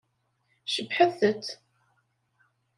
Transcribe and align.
Cebbḥet-t! 0.73 1.45